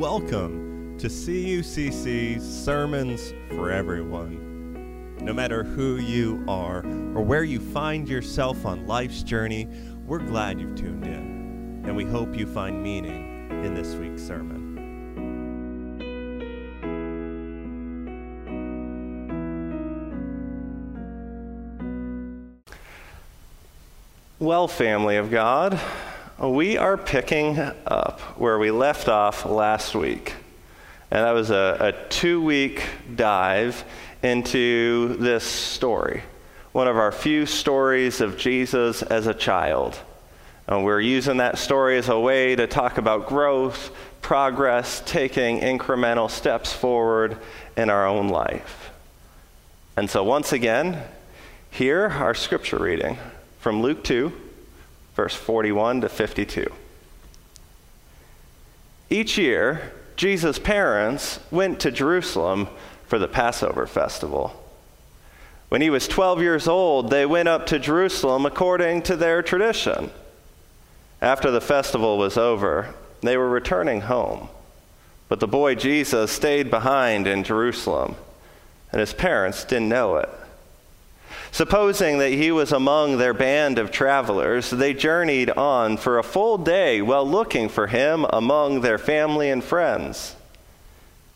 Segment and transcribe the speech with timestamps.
[0.00, 5.14] Welcome to CUCC's Sermons for Everyone.
[5.20, 6.78] No matter who you are
[7.14, 9.68] or where you find yourself on life's journey,
[10.06, 14.70] we're glad you've tuned in, and we hope you find meaning in this week's sermon.
[24.38, 25.78] Well, family of God,
[26.48, 30.34] we are picking up where we left off last week.
[31.10, 32.82] And that was a, a two week
[33.14, 33.84] dive
[34.22, 36.22] into this story,
[36.72, 39.98] one of our few stories of Jesus as a child.
[40.66, 43.90] And we're using that story as a way to talk about growth,
[44.22, 47.36] progress, taking incremental steps forward
[47.76, 48.90] in our own life.
[49.96, 51.02] And so, once again,
[51.70, 53.18] here our scripture reading
[53.58, 54.32] from Luke 2
[55.20, 56.72] verse 41 to 52.
[59.10, 62.68] Each year, Jesus' parents went to Jerusalem
[63.06, 64.58] for the Passover festival.
[65.68, 70.10] When he was 12 years old, they went up to Jerusalem according to their tradition.
[71.20, 74.48] After the festival was over, they were returning home.
[75.28, 78.16] But the boy Jesus stayed behind in Jerusalem,
[78.90, 80.30] and his parents didn't know it.
[81.52, 86.58] Supposing that he was among their band of travelers, they journeyed on for a full
[86.58, 90.36] day while looking for him among their family and friends.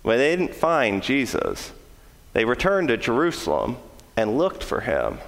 [0.03, 1.73] When they didn't find Jesus,
[2.33, 3.77] they returned to Jerusalem
[4.17, 5.19] and looked for him.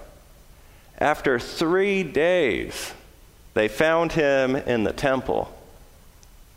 [0.99, 2.93] After three days,
[3.55, 5.53] they found him in the temple.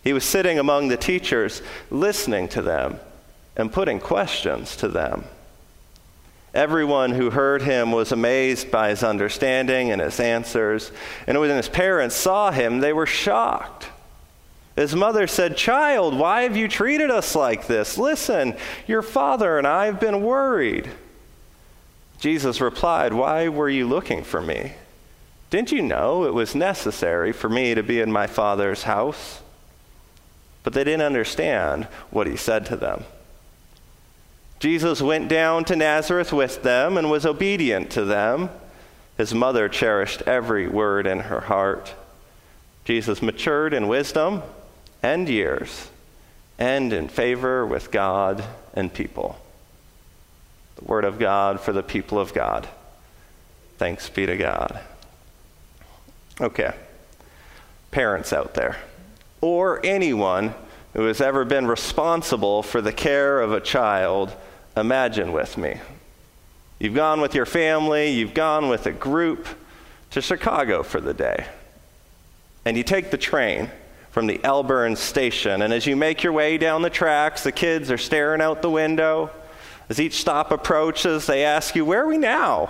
[0.03, 2.99] He was sitting among the teachers, listening to them
[3.55, 5.25] and putting questions to them.
[6.53, 10.91] Everyone who heard him was amazed by his understanding and his answers.
[11.27, 13.87] And when his parents saw him, they were shocked.
[14.75, 17.97] His mother said, Child, why have you treated us like this?
[17.97, 18.55] Listen,
[18.87, 20.89] your father and I have been worried.
[22.19, 24.73] Jesus replied, Why were you looking for me?
[25.49, 29.41] Didn't you know it was necessary for me to be in my father's house?
[30.63, 33.03] But they didn't understand what he said to them.
[34.59, 38.49] Jesus went down to Nazareth with them and was obedient to them.
[39.17, 41.93] His mother cherished every word in her heart.
[42.83, 44.41] Jesus matured in wisdom
[45.01, 45.89] and years
[46.57, 48.43] and in favor with God
[48.73, 49.37] and people.
[50.75, 52.67] The word of God for the people of God.
[53.77, 54.79] Thanks be to God.
[56.41, 56.73] Okay.
[57.91, 58.77] Parents out there,
[59.41, 60.53] or anyone
[60.93, 64.35] who has ever been responsible for the care of a child
[64.79, 65.79] Imagine with me.
[66.79, 69.47] You've gone with your family, you've gone with a group
[70.11, 71.45] to Chicago for the day.
[72.65, 73.69] And you take the train
[74.11, 75.61] from the Elburn station.
[75.61, 78.69] And as you make your way down the tracks, the kids are staring out the
[78.69, 79.29] window.
[79.89, 82.69] As each stop approaches, they ask you, Where are we now?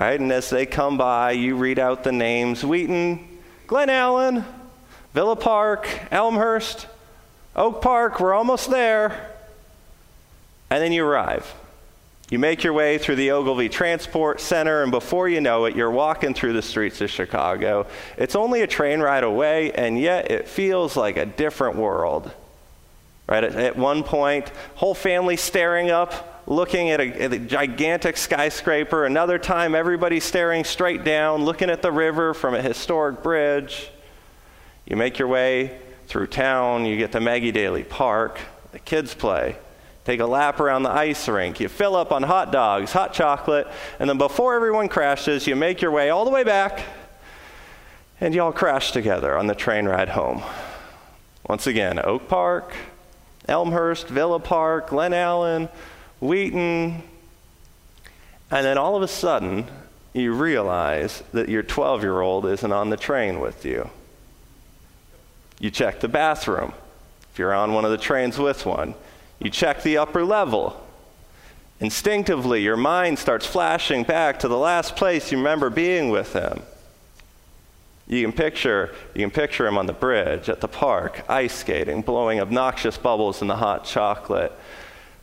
[0.00, 0.18] Right?
[0.18, 3.28] And as they come by, you read out the names Wheaton,
[3.66, 4.44] Glen Ellyn,
[5.14, 6.86] Villa Park, Elmhurst,
[7.54, 9.31] Oak Park, we're almost there.
[10.72, 11.54] And then you arrive.
[12.30, 15.90] You make your way through the Ogilvie Transport Center, and before you know it, you're
[15.90, 17.86] walking through the streets of Chicago.
[18.16, 22.32] It's only a train ride away, and yet it feels like a different world.
[23.28, 23.44] Right?
[23.44, 29.04] At, at one point, whole family staring up, looking at a, at a gigantic skyscraper.
[29.04, 33.90] Another time, everybody staring straight down, looking at the river from a historic bridge.
[34.86, 38.40] You make your way through town, you get to Maggie Daley Park,
[38.72, 39.56] the kids play.
[40.04, 41.60] Take a lap around the ice rink.
[41.60, 43.68] You fill up on hot dogs, hot chocolate,
[44.00, 46.82] and then before everyone crashes, you make your way all the way back
[48.20, 50.42] and you all crash together on the train ride home.
[51.48, 52.72] Once again, Oak Park,
[53.48, 55.68] Elmhurst, Villa Park, Glen Ellyn,
[56.20, 57.02] Wheaton.
[58.50, 59.66] And then all of a sudden,
[60.12, 63.90] you realize that your 12 year old isn't on the train with you.
[65.58, 66.74] You check the bathroom
[67.32, 68.94] if you're on one of the trains with one.
[69.42, 70.80] You check the upper level.
[71.80, 76.62] Instinctively, your mind starts flashing back to the last place you remember being with him.
[78.06, 82.02] You can picture, you can picture him on the bridge, at the park, ice skating,
[82.02, 84.52] blowing obnoxious bubbles in the hot chocolate.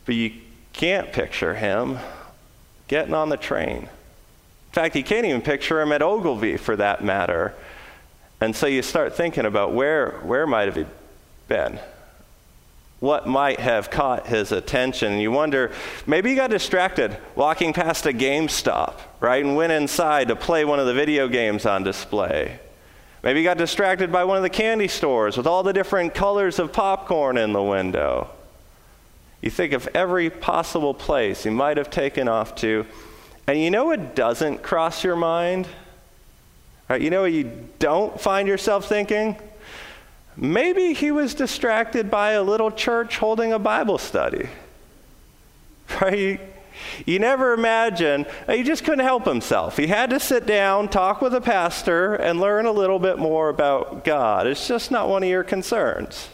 [0.04, 0.32] But you
[0.74, 1.98] can't picture him
[2.88, 3.84] getting on the train.
[3.84, 7.54] In fact, you can't even picture him at Ogilvie for that matter.
[8.38, 10.84] And so you start thinking about where, where might have he
[11.48, 11.80] been?
[13.00, 15.18] What might have caught his attention.
[15.18, 15.72] You wonder,
[16.06, 20.78] maybe he got distracted walking past a GameStop, right, and went inside to play one
[20.78, 22.60] of the video games on display.
[23.22, 26.58] Maybe you got distracted by one of the candy stores with all the different colors
[26.58, 28.30] of popcorn in the window.
[29.40, 32.84] You think of every possible place he might have taken off to,
[33.46, 35.66] and you know what doesn't cross your mind?
[36.88, 39.36] Right, you know what you don't find yourself thinking?
[40.36, 44.48] Maybe he was distracted by a little church holding a Bible study.
[46.00, 46.40] Right?
[47.04, 49.76] You never imagine, he just couldn't help himself.
[49.76, 53.48] He had to sit down, talk with a pastor, and learn a little bit more
[53.48, 54.46] about God.
[54.46, 56.28] It's just not one of your concerns.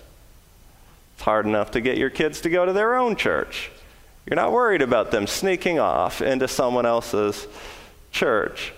[1.15, 3.71] It's hard enough to get your kids to go to their own church.
[4.27, 7.47] You're not worried about them sneaking off into someone else's
[8.11, 8.73] church.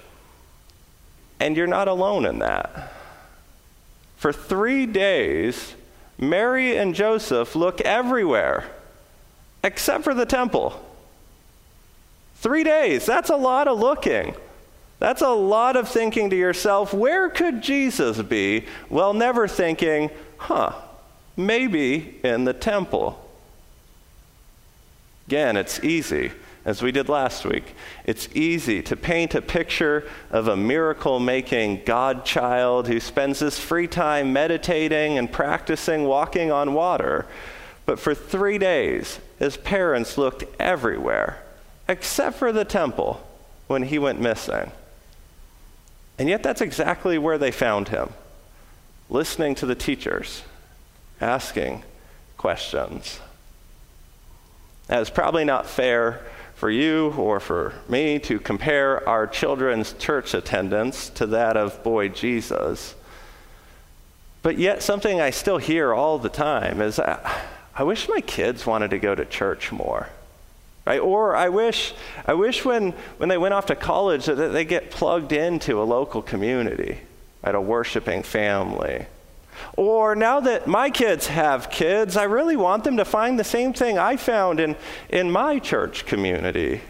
[1.41, 2.93] And you're not alone in that.
[4.19, 5.75] For three days,
[6.19, 8.65] Mary and Joseph look everywhere
[9.63, 10.85] except for the temple.
[12.37, 14.35] Three days, that's a lot of looking.
[14.99, 18.67] That's a lot of thinking to yourself, where could Jesus be?
[18.91, 20.73] Well, never thinking, huh,
[21.37, 23.25] maybe in the temple.
[25.29, 26.33] Again, it's easy,
[26.69, 27.75] as we did last week.
[28.05, 33.59] It's easy to paint a picture of a miracle making God child who spends his
[33.59, 37.25] free time meditating and practicing walking on water.
[37.87, 41.43] But for three days, his parents looked everywhere
[41.89, 43.27] except for the temple
[43.67, 44.71] when he went missing.
[46.19, 48.11] And yet, that's exactly where they found him
[49.09, 50.43] listening to the teachers,
[51.19, 51.83] asking
[52.37, 53.21] questions.
[54.91, 56.21] It's probably not fair
[56.59, 62.09] for you or for me to compare our children's church attendance to that of boy
[62.09, 62.97] Jesus.
[64.43, 67.43] But yet, something I still hear all the time is I,
[67.77, 70.09] I wish my kids wanted to go to church more.
[70.85, 70.99] Right?
[70.99, 71.95] Or I wish,
[72.27, 75.85] I wish when, when they went off to college that they get plugged into a
[75.85, 76.99] local community,
[77.45, 77.55] right?
[77.55, 79.07] a worshiping family.
[79.77, 83.73] Or now that my kids have kids, I really want them to find the same
[83.73, 84.77] thing I found in,
[85.09, 86.81] in my church community.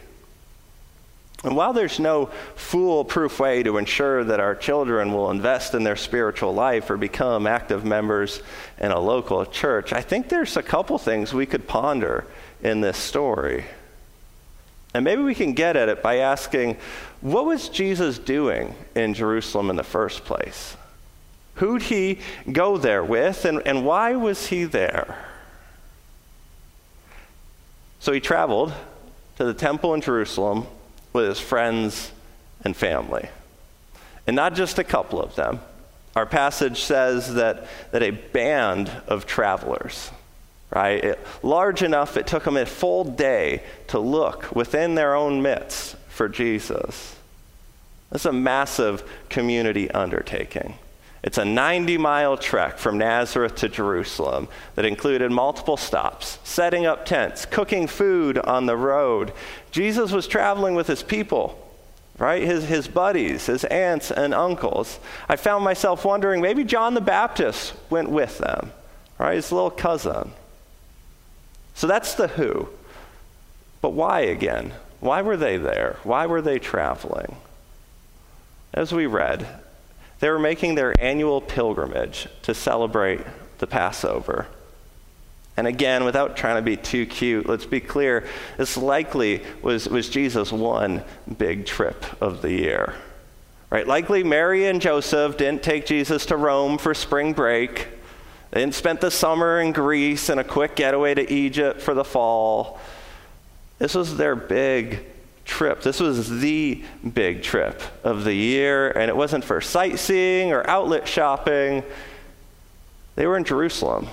[1.45, 5.95] And while there's no foolproof way to ensure that our children will invest in their
[5.95, 8.43] spiritual life or become active members
[8.79, 12.27] in a local church, I think there's a couple things we could ponder
[12.63, 13.67] in this story.
[14.95, 16.77] And maybe we can get at it by asking
[17.21, 20.77] what was Jesus doing in Jerusalem in the first place?
[21.59, 22.19] Who'd he
[22.51, 25.17] go there with, and, and why was he there?
[28.01, 28.73] So he traveled
[29.37, 30.67] to the temple in Jerusalem
[31.13, 32.13] with his friends
[32.65, 33.29] and family.
[34.27, 35.61] And not just a couple of them.
[36.17, 40.11] Our passage says that, that a band of travelers
[40.71, 41.03] right?
[41.03, 45.97] It, large enough it took them a full day to look within their own midst
[46.09, 47.17] for Jesus.
[48.11, 50.75] That's a massive community undertaking.
[51.23, 57.05] It's a 90 mile trek from Nazareth to Jerusalem that included multiple stops, setting up
[57.05, 59.33] tents, cooking food on the road.
[59.73, 61.59] Jesus was traveling with his people,
[62.19, 62.43] right?
[62.43, 65.01] His, his buddies, his aunts and uncles.
[65.29, 68.73] I found myself wondering maybe John the Baptist went with them,
[69.19, 69.35] right?
[69.35, 70.31] His little cousin.
[71.75, 72.69] So that's the who.
[73.81, 74.73] But why again?
[75.01, 75.97] Why were they there?
[76.05, 77.37] Why were they traveling?
[78.75, 79.47] As we read,
[80.21, 83.21] they were making their annual pilgrimage to celebrate
[83.59, 84.47] the Passover.
[85.57, 90.09] And again, without trying to be too cute, let's be clear this likely was, was
[90.09, 91.03] Jesus' one
[91.37, 92.95] big trip of the year.
[93.71, 93.87] Right?
[93.87, 97.89] Likely Mary and Joseph didn't take Jesus to Rome for spring break.
[98.51, 102.05] They hadn't spent the summer in Greece and a quick getaway to Egypt for the
[102.05, 102.79] fall.
[103.79, 105.05] This was their big
[105.49, 105.83] trip.
[105.83, 111.09] This was the big trip of the year, and it wasn't for sightseeing or outlet
[111.09, 111.83] shopping.
[113.17, 114.07] They were in Jerusalem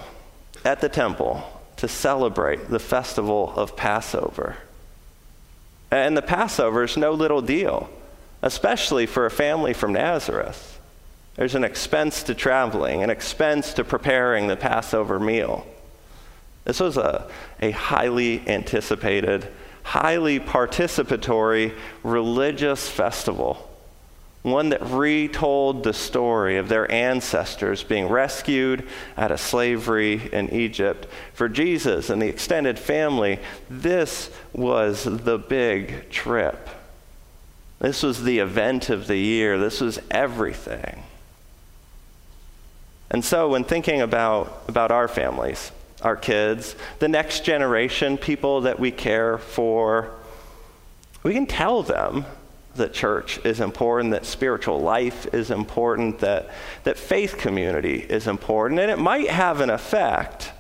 [0.64, 1.44] at the temple
[1.78, 4.56] to celebrate the festival of Passover.
[5.92, 7.90] And the Passover is no little deal,
[8.42, 10.80] especially for a family from Nazareth.
[11.36, 15.68] There's an expense to traveling, an expense to preparing the Passover meal.
[16.64, 17.30] This was a,
[17.62, 19.48] a highly anticipated,
[19.86, 21.72] highly participatory
[22.04, 23.70] religious festival,
[24.42, 31.08] one that retold the story of their ancestors being rescued out of slavery in Egypt.
[31.34, 33.40] For Jesus and the extended family,
[33.70, 36.68] this was the big trip.
[37.78, 39.60] This was the event of the year.
[39.60, 41.04] This was everything.
[43.12, 45.72] And so, when thinking about, about our families,
[46.06, 50.12] our kids, the next generation, people that we care for,
[51.24, 52.26] we can tell them
[52.76, 56.52] that church is important, that spiritual life is important, that,
[56.84, 60.52] that faith community is important, and it might have an effect.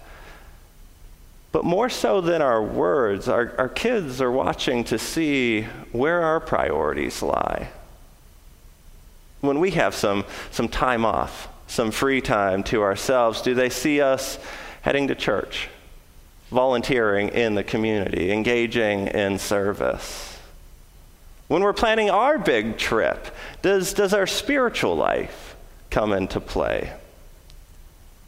[1.52, 5.62] But more so than our words, our, our kids are watching to see
[5.92, 7.70] where our priorities lie.
[9.42, 14.02] When we have some, some time off, some free time to ourselves, do they see
[14.02, 14.40] us
[14.86, 15.68] heading to church,
[16.52, 20.38] volunteering in the community, engaging in service?
[21.48, 25.56] When we're planning our big trip, does, does our spiritual life
[25.90, 26.94] come into play?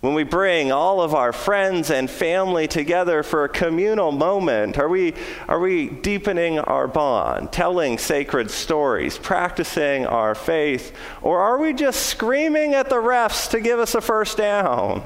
[0.01, 4.89] When we bring all of our friends and family together for a communal moment, are
[4.89, 5.13] we,
[5.47, 12.07] are we deepening our bond, telling sacred stories, practicing our faith, or are we just
[12.07, 15.03] screaming at the refs to give us a first down?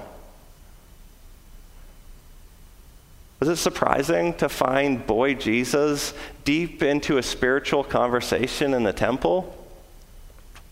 [3.42, 6.14] Was it surprising to find boy Jesus
[6.46, 9.58] deep into a spiritual conversation in the temple?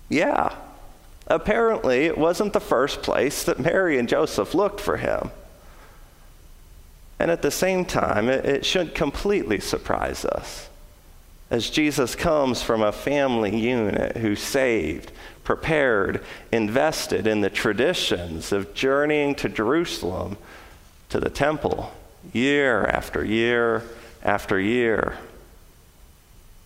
[0.08, 0.56] Yeah.
[1.26, 5.32] Apparently, it wasn't the first place that Mary and Joseph looked for him.
[7.18, 10.70] And at the same time, it, it should completely surprise us
[11.50, 15.12] as Jesus comes from a family unit who saved,
[15.44, 20.38] prepared, invested in the traditions of journeying to Jerusalem
[21.10, 21.92] to the temple
[22.34, 23.84] year after year
[24.24, 25.18] after year.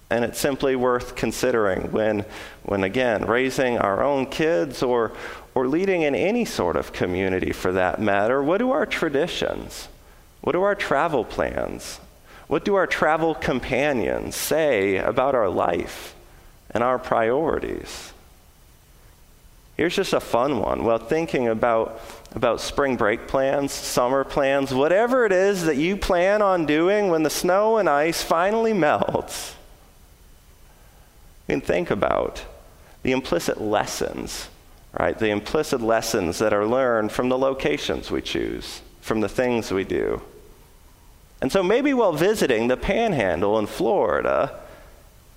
[0.10, 2.26] And it's simply worth considering when,
[2.64, 5.12] when again, raising our own kids or,
[5.56, 9.88] or leading in any sort of community for that matter, what do our traditions,
[10.42, 12.00] what do our travel plans,
[12.48, 16.14] what do our travel companions say about our life
[16.70, 18.14] and our priorities?
[19.76, 20.84] Here's just a fun one.
[20.84, 22.00] Well, thinking about,
[22.36, 27.24] about spring break plans, summer plans, whatever it is that you plan on doing when
[27.24, 29.56] the snow and ice finally melts
[31.48, 32.46] and think about
[33.02, 34.48] the implicit lessons,
[34.98, 35.18] right?
[35.18, 39.84] The implicit lessons that are learned from the locations we choose, from the things we
[39.84, 40.22] do.
[41.42, 44.62] And so maybe while visiting the panhandle in Florida,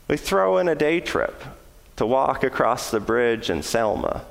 [0.07, 1.43] we throw in a day trip
[1.97, 4.25] to walk across the bridge in Selma,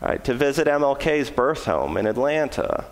[0.00, 0.22] right?
[0.24, 2.84] To visit MLK's birth home in Atlanta,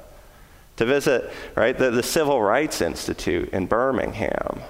[0.77, 4.63] to visit, right, the, the Civil Rights Institute in Birmingham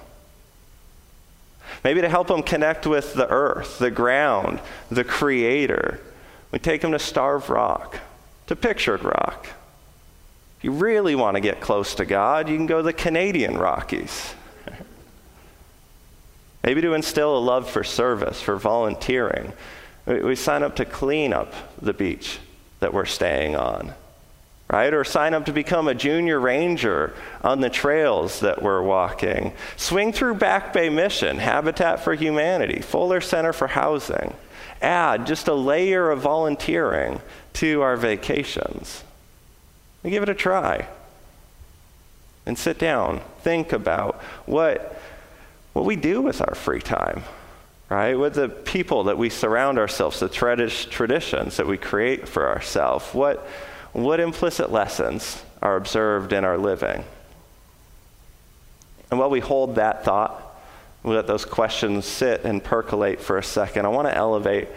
[1.82, 6.00] Maybe to help them connect with the earth, the ground, the creator.
[6.52, 7.99] We take them to Starved Rock,
[8.49, 9.47] to Pictured Rock.
[10.59, 13.56] If you really want to get close to God, you can go to the Canadian
[13.56, 14.35] Rockies.
[16.62, 19.52] Maybe to instill a love for service, for volunteering.
[20.06, 22.38] We sign up to clean up the beach
[22.80, 23.94] that we're staying on
[24.70, 24.94] right?
[24.94, 27.12] Or sign up to become a junior ranger
[27.42, 29.52] on the trails that we're walking.
[29.76, 34.32] Swing through Back Bay Mission, Habitat for Humanity, Fuller Center for Housing.
[34.80, 37.20] Add just a layer of volunteering
[37.54, 39.02] to our vacations.
[40.04, 40.86] And give it a try.
[42.46, 45.00] And sit down, think about what,
[45.72, 47.22] what we do with our free time
[47.90, 48.14] right?
[48.14, 53.04] With the people that we surround ourselves, the traditions that we create for ourselves.
[53.12, 53.46] What,
[53.92, 57.04] what implicit lessons are observed in our living?
[59.10, 60.46] And while we hold that thought,
[61.02, 64.68] we let those questions sit and percolate for a second, I want to elevate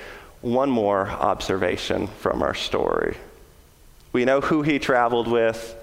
[0.42, 3.16] one more observation from our story.
[4.12, 5.76] We know who he traveled with,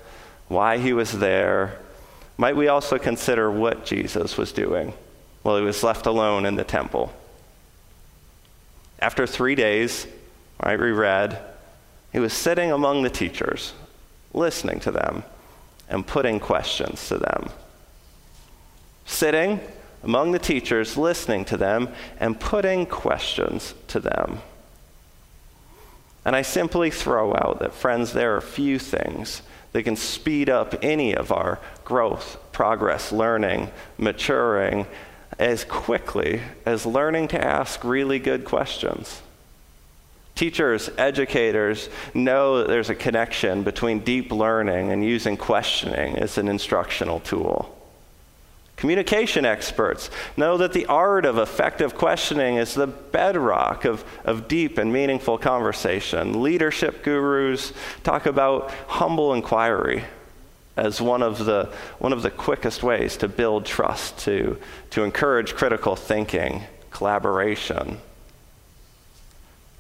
[0.49, 1.79] why he was there.
[2.41, 4.95] Might we also consider what Jesus was doing
[5.43, 7.13] while he was left alone in the temple?
[8.99, 10.07] After three days,
[10.65, 11.39] right, we read,
[12.15, 13.75] he was sitting among the teachers,
[14.33, 15.23] listening to them,
[15.87, 17.51] and putting questions to them.
[19.05, 19.61] Sitting
[20.03, 24.41] among the teachers, listening to them, and putting questions to them.
[26.25, 30.75] And I simply throw out that, friends, there are few things that can speed up
[30.83, 34.87] any of our growth, progress, learning, maturing
[35.39, 39.23] as quickly as learning to ask really good questions.
[40.35, 46.49] Teachers, educators know that there's a connection between deep learning and using questioning as an
[46.49, 47.77] instructional tool.
[48.81, 50.09] Communication experts
[50.39, 55.37] know that the art of effective questioning is the bedrock of, of deep and meaningful
[55.37, 56.43] conversation.
[56.43, 60.05] Leadership gurus talk about humble inquiry
[60.79, 61.69] as one of the,
[61.99, 64.59] one of the quickest ways to build trust, to,
[64.89, 67.99] to encourage critical thinking, collaboration.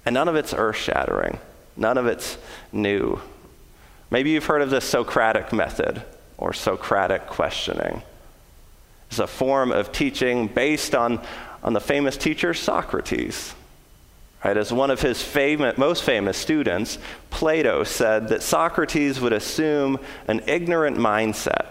[0.04, 1.38] And none of it's earth shattering,
[1.74, 2.36] none of it's
[2.70, 3.18] new.
[4.10, 6.02] Maybe you've heard of the Socratic method
[6.36, 8.02] or Socratic questioning.
[9.10, 11.20] It's a form of teaching based on,
[11.62, 13.54] on the famous teacher Socrates.
[14.44, 15.22] Right, as one of his
[15.76, 16.98] most famous students,
[17.28, 19.98] Plato said that Socrates would assume
[20.28, 21.66] an ignorant mindset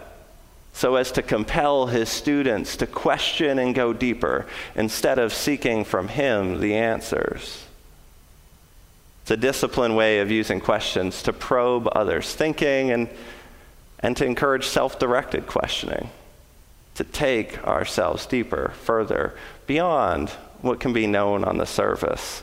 [0.72, 6.08] so as to compel his students to question and go deeper instead of seeking from
[6.08, 7.66] him the answers.
[9.22, 13.08] It's a disciplined way of using questions to probe others' thinking and,
[13.98, 16.08] and to encourage self directed questioning,
[17.00, 19.32] to take ourselves deeper, further,
[19.66, 20.28] beyond
[20.60, 22.42] what can be known on the surface.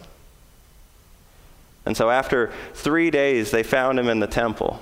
[1.85, 4.81] And so after three days, they found him in the temple.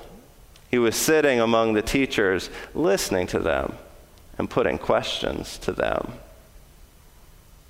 [0.72, 3.74] He was sitting among the teachers, listening to them
[4.38, 6.14] and putting questions to them.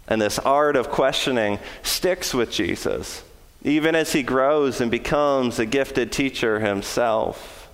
[0.08, 3.24] And this art of questioning sticks with Jesus,
[3.64, 7.68] even as he grows and becomes a gifted teacher himself.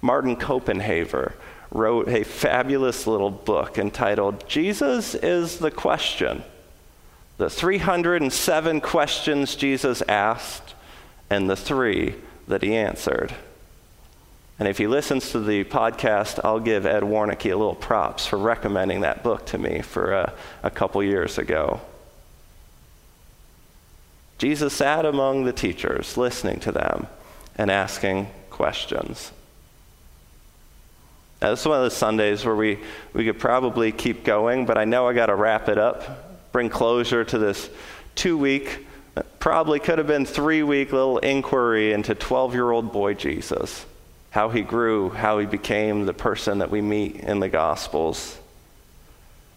[0.00, 1.32] Martin Copenhaver
[1.70, 6.42] wrote a fabulous little book entitled Jesus is the Question
[7.40, 10.74] the 307 questions Jesus asked,
[11.30, 12.14] and the three
[12.46, 13.34] that he answered.
[14.58, 18.36] And if he listens to the podcast, I'll give Ed Warnicki a little props for
[18.36, 21.80] recommending that book to me for a, a couple years ago.
[24.36, 27.06] Jesus sat among the teachers, listening to them
[27.56, 29.32] and asking questions.
[31.42, 32.78] Now, this is one of the Sundays where we,
[33.12, 36.68] we could probably keep going, but I know I got to wrap it up bring
[36.68, 37.70] closure to this
[38.14, 38.86] two week,
[39.38, 43.84] probably could have been three week little inquiry into 12 year old boy Jesus,
[44.30, 48.38] how he grew, how he became the person that we meet in the Gospels.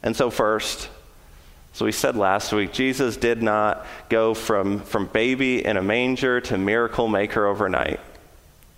[0.02, 0.90] And so, first,
[1.72, 6.42] so we said last week, Jesus did not go from, from baby in a manger
[6.42, 8.00] to miracle maker overnight.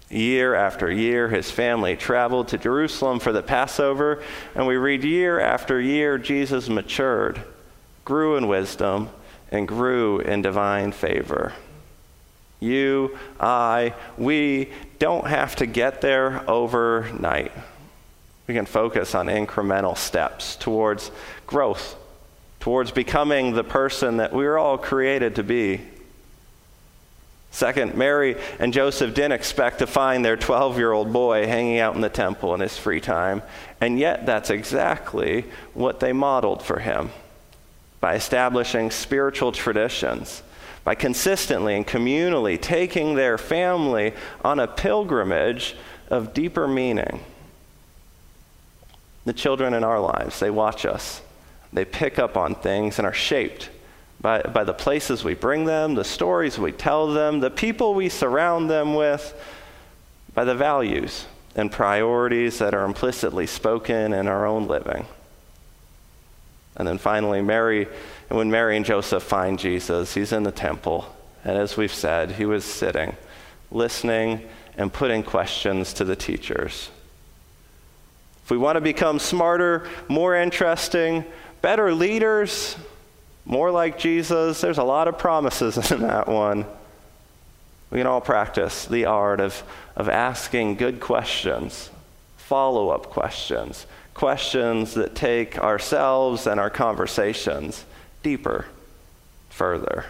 [0.09, 4.21] Year after year, his family traveled to Jerusalem for the Passover,
[4.53, 7.41] and we read year after year, Jesus matured
[8.05, 9.09] grew in wisdom,
[9.51, 11.53] and grew in divine favor.
[12.59, 17.51] You, I, we don't have to get there overnight.
[18.47, 21.11] We can focus on incremental steps towards
[21.47, 21.95] growth,
[22.59, 25.81] towards becoming the person that we are all created to be.
[27.55, 31.95] Second, Mary and Joseph didn't expect to find their 12 year old boy hanging out
[31.95, 33.41] in the temple in his free time,
[33.79, 37.11] and yet that's exactly what they modeled for him
[38.01, 40.43] by establishing spiritual traditions,
[40.83, 44.11] by consistently and communally taking their family
[44.43, 45.77] on a pilgrimage
[46.09, 47.21] of deeper meaning.
[49.23, 51.21] The children in our lives, they watch us,
[51.71, 53.69] they pick up on things and are shaped
[54.25, 58.09] by, by the places we bring them, the stories we tell them, the people we
[58.09, 59.39] surround them with,
[60.33, 65.05] by the values and priorities that are implicitly spoken in our own living.
[66.75, 67.87] And then finally, Mary,
[68.29, 71.05] when Mary and Joseph find Jesus, he's in the temple.
[71.43, 73.15] And as we've said, he was sitting,
[73.69, 74.41] listening,
[74.75, 76.89] and putting questions to the teachers.
[78.43, 81.25] If we want to become smarter, more interesting,
[81.61, 82.75] better leaders,
[83.45, 86.65] more like Jesus, there's a lot of promises in that one.
[87.91, 89.63] We can all practice the art of,
[89.95, 91.89] of asking good questions,
[92.37, 97.85] follow up questions, questions that take ourselves and our conversations
[98.23, 98.65] deeper,
[99.49, 100.05] further.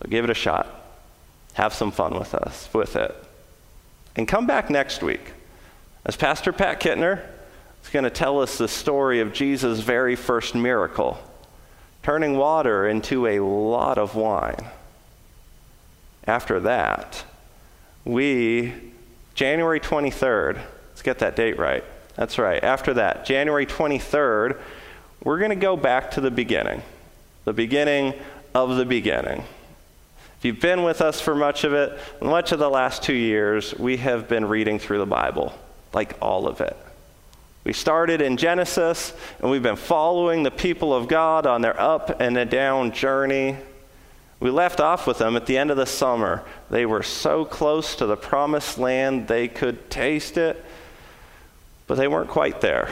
[0.00, 0.66] So give it a shot.
[1.54, 3.14] Have some fun with us, with it.
[4.16, 5.32] And come back next week
[6.04, 7.20] as Pastor Pat Kittner
[7.84, 11.18] is going to tell us the story of Jesus' very first miracle,
[12.02, 14.66] turning water into a lot of wine.
[16.26, 17.24] After that,
[18.04, 18.72] we,
[19.34, 20.60] January 23rd,
[20.90, 21.84] let's get that date right.
[22.16, 22.62] That's right.
[22.62, 24.58] After that, January 23rd,
[25.24, 26.82] we're going to go back to the beginning,
[27.44, 28.14] the beginning
[28.54, 29.44] of the beginning.
[30.38, 33.74] If you've been with us for much of it, much of the last two years,
[33.78, 35.52] we have been reading through the Bible,
[35.92, 36.76] like all of it.
[37.64, 42.20] We started in Genesis, and we've been following the people of God on their up
[42.20, 43.56] and down journey.
[44.40, 46.42] We left off with them at the end of the summer.
[46.70, 50.64] They were so close to the promised land, they could taste it
[51.92, 52.90] but they weren't quite there.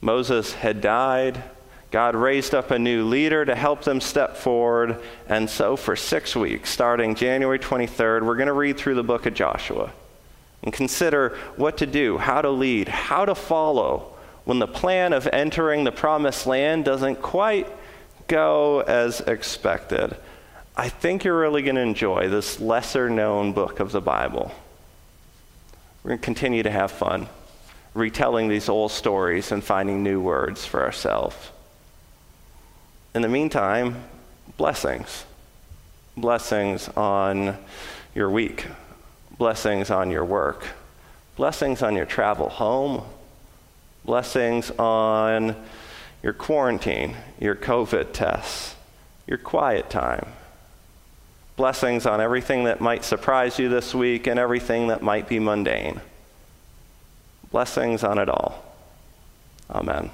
[0.00, 1.42] Moses had died.
[1.90, 4.98] God raised up a new leader to help them step forward.
[5.28, 9.26] And so, for six weeks, starting January 23rd, we're going to read through the book
[9.26, 9.92] of Joshua
[10.66, 14.12] and consider what to do, how to lead, how to follow
[14.44, 17.68] when the plan of entering the promised land doesn't quite
[18.26, 20.16] go as expected.
[20.76, 24.52] I think you're really going to enjoy this lesser known book of the Bible.
[26.02, 27.28] We're going to continue to have fun
[27.94, 31.36] retelling these old stories and finding new words for ourselves.
[33.14, 34.04] in the meantime,
[34.58, 35.24] blessings.
[36.16, 37.56] Blessings on
[38.14, 38.66] your week,
[39.38, 40.66] blessings on your work,
[41.36, 43.02] blessings on your travel home,
[44.04, 45.56] blessings on
[46.22, 48.74] your quarantine, your COVID tests,
[49.26, 50.26] your quiet time.
[51.56, 56.00] Blessings on everything that might surprise you this week and everything that might be mundane.
[57.50, 58.62] Blessings on it all.
[59.70, 60.10] Amen.